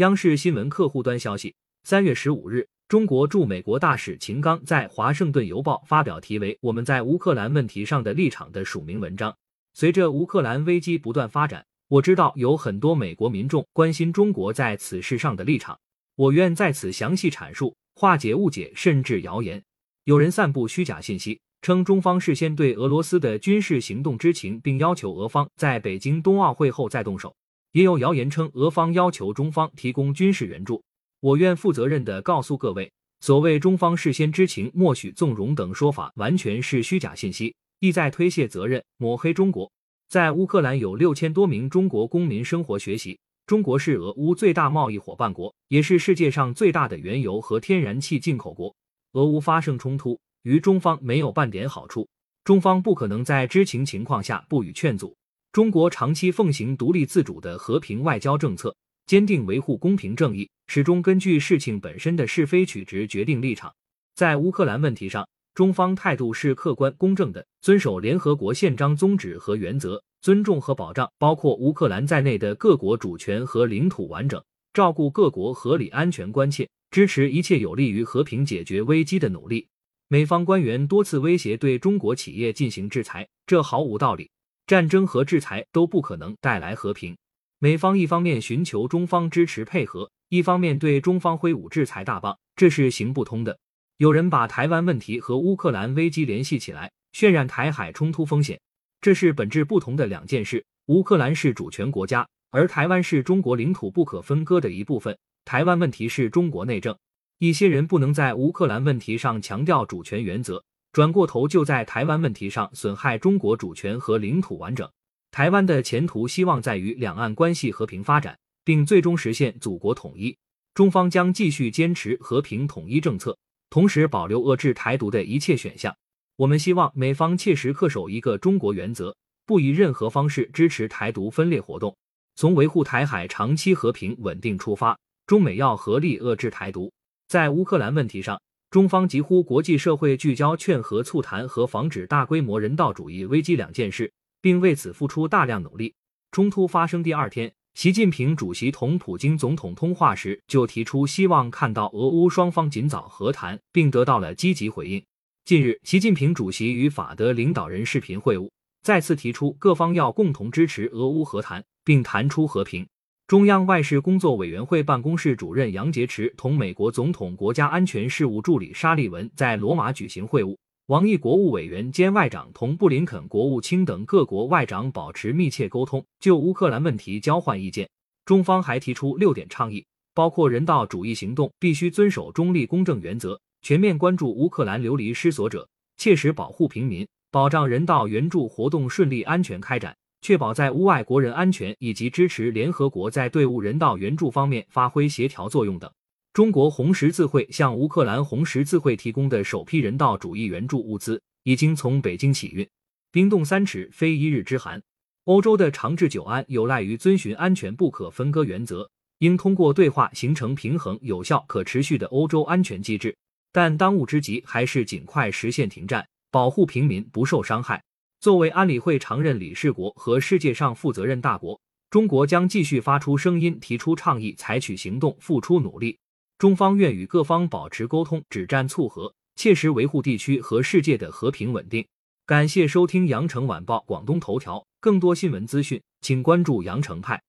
[0.00, 9.36] 央视新闻客户端消息，三月十五日，中国驻美国大使秦刚在《华盛顿邮报》发表题为《我们在乌克兰问题上的立场》的署名文章。
[9.74, 15.78] 随着乌克兰危机不断发展，我知道有很多美国民众关心中国在此事上的立场，
[16.16, 19.62] 我愿在此详细阐述，化解误解甚至谣言。
[20.04, 27.36] 有人散布虚假信息，称中方事先对俄罗斯的军事行动知情，并要求俄方在北京冬奥会后再动手。
[27.72, 30.82] 也有谣言称俄方要求中方提供军事援助，
[31.20, 32.90] 我愿负责任的告诉各位，
[33.20, 39.70] 所谓中方事先知情、默许纵容等说法，完全是虚假信息，意在推卸责任、抹黑中国。
[40.08, 48.74] 在乌克兰有六千多名中国公民生活学习，中国是俄乌最大贸易伙伴国，也是世界上最大的原油和天然气进口国。
[49.12, 52.08] 俄乌发生冲突，于中方没有半点好处，
[52.42, 55.14] 中方不可能在知情情况下不予劝阻。
[55.52, 58.72] 中国长期奉行独立自主的和平外交政策，
[59.06, 63.74] 坚定维护公平正义，始终根据事情本身的是非曲直决定立场。
[64.14, 74.40] 在乌克兰问题上，中方态度是客观公正的，遵守联合国宪章宗旨和原则，尊重和保障包括乌克兰在内的各国主权和领土完整，
[74.72, 79.66] 照顾各国合理安全关切，支持一切有利于和平解决危机的努力。
[80.06, 84.30] 美方官员多次威胁对中国企业进行制裁，这毫无道理。
[84.70, 87.16] 战争和制裁都不可能带来和平。
[87.58, 93.58] 美方一方面寻求中方支持配合，一方面对中方挥舞制裁大棒，这是行不通的。
[93.96, 98.60] 有人把台湾问题和乌克兰危机联系起来，渲染台海冲突风险，
[99.00, 100.64] 这是本质不同的两件事。
[100.86, 105.18] 乌克兰是主权国家，而台湾是中国领土不可分割的一部分。
[105.44, 106.96] 台湾问题是中国内政，
[107.38, 110.62] 一些人不能在乌克兰问题上强调主权原则。
[110.92, 114.90] 转过头就在台湾问题上损害中国主权和领土完整。
[115.30, 120.36] 台湾的前途希望在于两岸关系和平发展，并最终实现祖国统一。
[120.74, 123.36] 中方将继续坚持和平统一政策，
[123.68, 125.96] 同时保留遏制台独的一切选项。
[126.34, 129.14] 我们希望美方切实恪守一个中国原则，
[129.46, 131.96] 不以任何方式支持台独分裂活动。
[132.34, 136.92] 从维护台海长期和平稳定出发，中美要合力遏制台独。
[137.28, 138.40] 在乌克兰问题上。
[138.70, 145.92] 中方急呼国际社会聚焦劝和促谈和防止大规模人道主义危机两件事，并为此付出大量努力。
[146.30, 155.04] 冲突发生第二天，习近平主席同普京总统通话时就提出希望看到俄乌双方尽早和谈，并得到了积极回应。
[155.44, 158.48] 近日，习近平主席与法德领导人视频会晤，
[158.84, 162.86] 再次提出各方要共同支持俄乌和谈，并谈出和平。
[163.30, 170.56] 中央外事工作委员会办公室主任杨洁篪同美国总统国家安全事务助理沙利文在罗马举行会晤。
[170.88, 177.88] 王毅国务委员兼外长同布林肯国务卿等各国外长保持密切沟通，就乌克兰问题交换意见。
[178.24, 189.96] 中方还提出六点倡议，包括人道主义行动必须遵守中立公正原则，全面关注乌克兰流离失所者，切实保护平民，保障人道援助活动顺利安全开展。
[190.22, 195.90] 确保在乌外国人安全以及支持联合国在队伍人道援助方面发挥协调作用等。
[196.32, 202.68] 中国红十字会向乌克兰红十字会提供的首批人道主义援助物资已经从北京起运。
[203.10, 204.80] 冰冻三尺，非一日之寒。
[205.24, 208.88] 欧洲的长治久安有赖于遵循安全不可分割原则，
[209.18, 213.16] 应通过对话形成平衡、有效、可持续的欧洲安全机制。
[213.52, 217.82] 但当务之急还是尽快实现停战，保护平民不受伤害。
[218.20, 221.58] 作为安理会常任理事国和世界上负责任大国，
[221.88, 225.98] 中国将继续发出声音，提出倡议，采取行动，付出努力。
[226.36, 231.86] 中方愿与各方保持沟通，止战促和，切实维护地区和世界的和平稳定。
[232.26, 237.22] 感谢收听羊城晚报广东头条，更多新闻资讯，请关注羊城派。